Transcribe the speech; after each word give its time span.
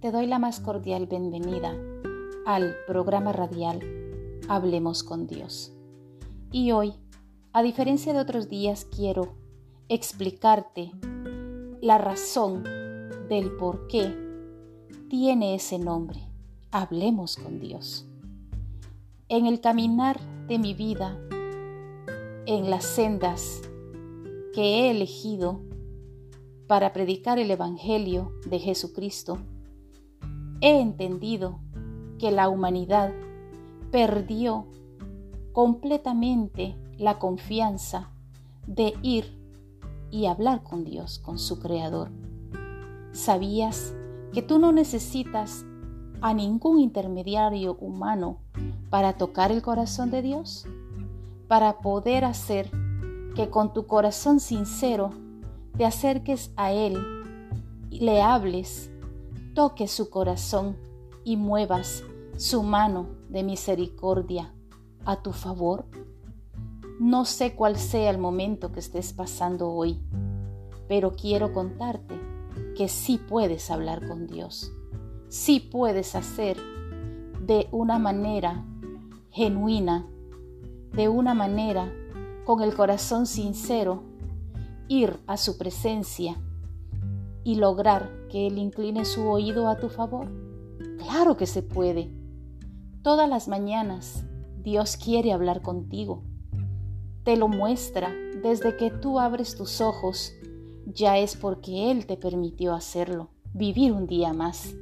te 0.00 0.12
doy 0.12 0.26
la 0.26 0.38
más 0.38 0.60
cordial 0.60 1.06
bienvenida 1.06 1.74
al 2.46 2.76
programa 2.86 3.32
radial 3.32 3.80
Hablemos 4.48 5.02
con 5.02 5.26
Dios. 5.26 5.72
Y 6.52 6.70
hoy, 6.70 6.94
a 7.52 7.62
diferencia 7.64 8.12
de 8.12 8.20
otros 8.20 8.48
días, 8.48 8.86
quiero 8.94 9.34
explicarte 9.88 10.92
la 11.80 11.98
razón 11.98 12.62
del 13.28 13.50
por 13.56 13.88
qué 13.88 14.14
tiene 15.10 15.56
ese 15.56 15.80
nombre. 15.80 16.20
Hablemos 16.70 17.36
con 17.36 17.58
Dios. 17.58 18.06
En 19.28 19.46
el 19.46 19.60
caminar 19.60 20.20
de 20.46 20.60
mi 20.60 20.74
vida, 20.74 21.18
en 22.46 22.70
las 22.70 22.84
sendas 22.84 23.62
que 24.54 24.62
he 24.62 24.90
elegido 24.92 25.60
para 26.68 26.92
predicar 26.92 27.40
el 27.40 27.50
Evangelio 27.50 28.32
de 28.46 28.60
Jesucristo, 28.60 29.38
he 30.60 30.80
entendido 30.80 31.60
que 32.18 32.30
la 32.30 32.48
humanidad 32.48 33.12
perdió 33.90 34.66
completamente 35.52 36.76
la 36.98 37.18
confianza 37.18 38.10
de 38.66 38.94
ir 39.02 39.38
y 40.10 40.26
hablar 40.26 40.62
con 40.62 40.84
Dios, 40.84 41.18
con 41.18 41.38
su 41.38 41.58
Creador. 41.58 42.10
¿Sabías 43.12 43.94
que 44.32 44.42
tú 44.42 44.58
no 44.58 44.72
necesitas 44.72 45.64
a 46.20 46.34
ningún 46.34 46.80
intermediario 46.80 47.76
humano 47.80 48.38
para 48.90 49.14
tocar 49.14 49.52
el 49.52 49.62
corazón 49.62 50.10
de 50.10 50.22
Dios? 50.22 50.66
Para 51.46 51.78
poder 51.78 52.24
hacer 52.24 52.70
que 53.34 53.48
con 53.48 53.72
tu 53.72 53.86
corazón 53.86 54.40
sincero 54.40 55.10
te 55.76 55.84
acerques 55.84 56.52
a 56.56 56.72
Él, 56.72 56.98
y 57.90 58.00
le 58.00 58.20
hables, 58.20 58.90
toques 59.58 59.90
su 59.90 60.08
corazón 60.08 60.76
y 61.24 61.36
muevas 61.36 62.04
su 62.36 62.62
mano 62.62 63.08
de 63.28 63.42
misericordia 63.42 64.54
a 65.04 65.20
tu 65.20 65.32
favor? 65.32 65.86
No 67.00 67.24
sé 67.24 67.56
cuál 67.56 67.76
sea 67.76 68.10
el 68.10 68.18
momento 68.18 68.70
que 68.70 68.78
estés 68.78 69.12
pasando 69.12 69.72
hoy, 69.72 69.98
pero 70.86 71.16
quiero 71.16 71.52
contarte 71.52 72.14
que 72.76 72.86
sí 72.86 73.18
puedes 73.18 73.68
hablar 73.72 74.06
con 74.06 74.28
Dios, 74.28 74.70
sí 75.26 75.58
puedes 75.58 76.14
hacer 76.14 76.56
de 77.44 77.66
una 77.72 77.98
manera 77.98 78.64
genuina, 79.30 80.06
de 80.92 81.08
una 81.08 81.34
manera 81.34 81.92
con 82.44 82.62
el 82.62 82.76
corazón 82.76 83.26
sincero, 83.26 84.04
ir 84.86 85.18
a 85.26 85.36
su 85.36 85.58
presencia 85.58 86.36
y 87.44 87.56
lograr 87.56 88.10
que 88.28 88.46
Él 88.46 88.58
incline 88.58 89.04
su 89.04 89.28
oído 89.28 89.68
a 89.68 89.78
tu 89.78 89.88
favor. 89.88 90.28
Claro 90.98 91.36
que 91.36 91.46
se 91.46 91.62
puede. 91.62 92.10
Todas 93.02 93.28
las 93.28 93.48
mañanas 93.48 94.24
Dios 94.62 94.96
quiere 94.96 95.32
hablar 95.32 95.62
contigo. 95.62 96.24
Te 97.24 97.36
lo 97.36 97.48
muestra 97.48 98.12
desde 98.42 98.76
que 98.76 98.90
tú 98.90 99.18
abres 99.18 99.56
tus 99.56 99.80
ojos. 99.80 100.32
Ya 100.86 101.18
es 101.18 101.36
porque 101.36 101.90
Él 101.90 102.06
te 102.06 102.16
permitió 102.16 102.74
hacerlo, 102.74 103.30
vivir 103.52 103.92
un 103.92 104.06
día 104.06 104.32
más. 104.32 104.74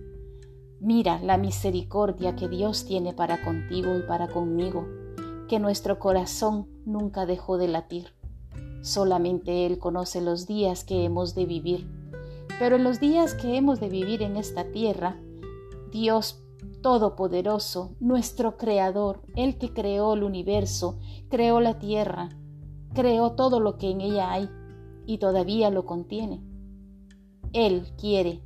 Mira 0.80 1.20
la 1.20 1.38
misericordia 1.38 2.36
que 2.36 2.48
Dios 2.48 2.84
tiene 2.84 3.12
para 3.12 3.42
contigo 3.44 3.96
y 3.96 4.02
para 4.02 4.28
conmigo, 4.28 4.86
que 5.48 5.58
nuestro 5.58 5.98
corazón 5.98 6.68
nunca 6.84 7.26
dejó 7.26 7.58
de 7.58 7.68
latir. 7.68 8.14
Solamente 8.82 9.66
Él 9.66 9.78
conoce 9.78 10.20
los 10.20 10.46
días 10.46 10.84
que 10.84 11.04
hemos 11.04 11.34
de 11.34 11.46
vivir. 11.46 11.88
Pero 12.58 12.76
en 12.76 12.84
los 12.84 13.00
días 13.00 13.34
que 13.34 13.56
hemos 13.56 13.80
de 13.80 13.88
vivir 13.88 14.22
en 14.22 14.36
esta 14.36 14.70
tierra, 14.70 15.20
Dios 15.90 16.42
Todopoderoso, 16.82 17.96
nuestro 18.00 18.56
Creador, 18.56 19.22
el 19.34 19.58
que 19.58 19.72
creó 19.72 20.14
el 20.14 20.22
universo, 20.22 20.98
creó 21.28 21.60
la 21.60 21.78
tierra, 21.78 22.28
creó 22.94 23.32
todo 23.32 23.60
lo 23.60 23.76
que 23.76 23.90
en 23.90 24.00
ella 24.00 24.32
hay 24.32 24.48
y 25.04 25.18
todavía 25.18 25.70
lo 25.70 25.84
contiene. 25.84 26.42
Él 27.52 27.88
quiere 27.98 28.42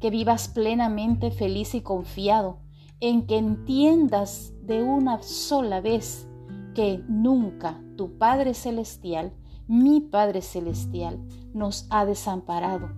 que 0.00 0.10
vivas 0.10 0.48
plenamente 0.48 1.30
feliz 1.30 1.74
y 1.74 1.82
confiado 1.82 2.58
en 3.00 3.26
que 3.26 3.36
entiendas 3.36 4.52
de 4.62 4.82
una 4.82 5.22
sola 5.22 5.80
vez 5.80 6.28
que 6.74 7.02
nunca 7.08 7.82
tu 7.96 8.18
Padre 8.18 8.54
Celestial, 8.54 9.32
mi 9.66 10.00
Padre 10.00 10.42
Celestial, 10.42 11.22
nos 11.52 11.86
ha 11.90 12.04
desamparado, 12.04 12.88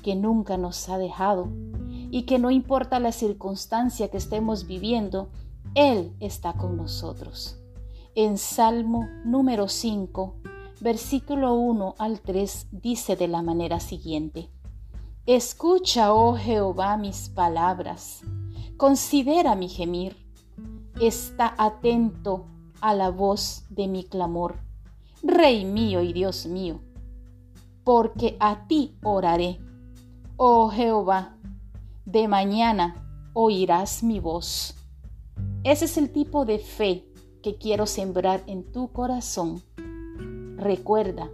que 0.00 0.14
nunca 0.16 0.56
nos 0.56 0.88
ha 0.88 0.98
dejado 0.98 1.48
y 2.10 2.22
que 2.22 2.38
no 2.38 2.50
importa 2.50 2.98
la 3.00 3.12
circunstancia 3.12 4.08
que 4.08 4.16
estemos 4.16 4.66
viviendo, 4.66 5.30
Él 5.74 6.14
está 6.20 6.54
con 6.54 6.76
nosotros. 6.76 7.56
En 8.14 8.38
Salmo 8.38 9.08
número 9.24 9.68
5, 9.68 10.34
versículo 10.80 11.54
1 11.54 11.94
al 11.98 12.20
3 12.20 12.68
dice 12.72 13.14
de 13.16 13.28
la 13.28 13.42
manera 13.42 13.78
siguiente, 13.78 14.50
Escucha, 15.26 16.12
oh 16.12 16.34
Jehová, 16.34 16.96
mis 16.96 17.28
palabras, 17.28 18.22
considera 18.76 19.54
mi 19.54 19.68
gemir, 19.68 20.16
está 21.00 21.54
atento 21.56 22.46
a 22.80 22.94
la 22.94 23.10
voz 23.10 23.64
de 23.68 23.86
mi 23.86 24.04
clamor, 24.04 24.56
Rey 25.22 25.64
mío 25.64 26.02
y 26.02 26.12
Dios 26.12 26.46
mío, 26.46 26.80
porque 27.84 28.36
a 28.40 28.66
ti 28.66 28.96
oraré, 29.02 29.60
oh 30.42 30.70
Jehová, 30.70 31.36
de 32.06 32.26
mañana 32.26 32.94
oirás 33.34 34.02
mi 34.02 34.20
voz. 34.20 34.74
Ese 35.64 35.84
es 35.84 35.98
el 35.98 36.10
tipo 36.12 36.46
de 36.46 36.58
fe 36.58 37.04
que 37.42 37.58
quiero 37.58 37.84
sembrar 37.84 38.42
en 38.46 38.64
tu 38.72 38.90
corazón. 38.90 39.60
Recuerda 40.56 41.28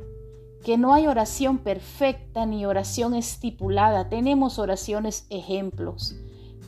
que 0.64 0.76
no 0.76 0.92
hay 0.92 1.06
oración 1.06 1.58
perfecta 1.58 2.46
ni 2.46 2.66
oración 2.66 3.14
estipulada. 3.14 4.08
Tenemos 4.08 4.58
oraciones 4.58 5.28
ejemplos, 5.30 6.16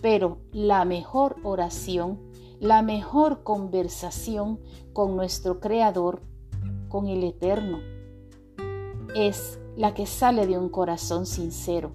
pero 0.01 0.39
la 0.53 0.85
mejor 0.85 1.39
oración, 1.43 2.21
la 2.61 2.83
mejor 2.83 3.43
conversación 3.43 4.61
con 4.93 5.17
nuestro 5.17 5.59
Creador, 5.59 6.23
con 6.89 7.09
el 7.09 7.25
Eterno, 7.25 7.81
es 9.17 9.59
la 9.77 9.93
que 9.93 10.07
sale 10.07 10.47
de 10.47 10.57
un 10.57 10.69
corazón 10.69 11.27
sincero 11.27 11.95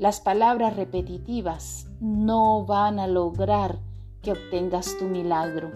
las 0.00 0.18
palabras 0.18 0.76
repetitivas 0.76 1.86
no 2.00 2.64
van 2.64 2.98
a 2.98 3.06
lograr 3.06 3.80
que 4.22 4.32
obtengas 4.32 4.96
tu 4.98 5.04
milagro. 5.04 5.70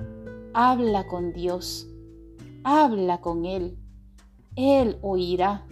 Habla 0.54 1.06
con 1.06 1.34
Dios, 1.34 1.86
habla 2.62 3.20
con 3.20 3.44
Él. 3.44 3.76
Él 4.56 4.96
oirá 5.02 5.66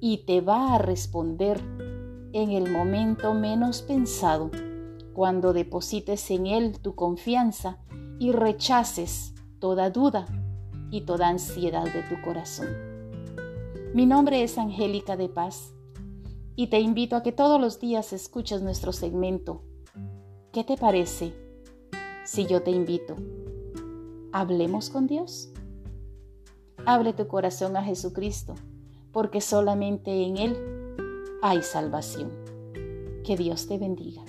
y 0.00 0.18
te 0.26 0.42
va 0.42 0.74
a 0.74 0.78
responder 0.78 1.62
en 2.34 2.50
el 2.50 2.70
momento 2.70 3.32
menos 3.32 3.80
pensado, 3.80 4.50
cuando 5.14 5.54
deposites 5.54 6.30
en 6.30 6.46
Él 6.46 6.78
tu 6.78 6.94
confianza 6.94 7.78
y 8.18 8.32
rechaces 8.32 9.32
toda 9.60 9.88
duda 9.88 10.26
y 10.90 11.02
toda 11.02 11.28
ansiedad 11.28 11.84
de 11.84 12.02
tu 12.02 12.20
corazón. 12.20 12.68
Mi 13.94 14.04
nombre 14.04 14.42
es 14.42 14.58
Angélica 14.58 15.16
de 15.16 15.30
Paz 15.30 15.72
y 16.56 16.66
te 16.68 16.80
invito 16.80 17.16
a 17.16 17.22
que 17.22 17.32
todos 17.32 17.60
los 17.60 17.80
días 17.80 18.12
escuches 18.12 18.62
nuestro 18.62 18.92
segmento. 18.92 19.62
¿Qué 20.52 20.64
te 20.64 20.76
parece 20.76 21.34
si 22.24 22.46
yo 22.46 22.62
te 22.62 22.70
invito? 22.70 23.16
¿Hablemos 24.32 24.90
con 24.90 25.06
Dios? 25.06 25.50
Abre 26.84 27.12
tu 27.12 27.26
corazón 27.26 27.76
a 27.76 27.84
Jesucristo, 27.84 28.54
porque 29.12 29.40
solamente 29.40 30.24
en 30.24 30.36
Él 30.36 30.56
hay 31.42 31.62
salvación. 31.62 32.30
Que 33.24 33.36
Dios 33.36 33.68
te 33.68 33.78
bendiga. 33.78 34.22